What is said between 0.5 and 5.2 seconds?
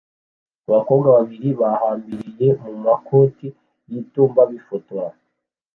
Abakobwa babiri bahambiriye mu makoti y'itumba bifotora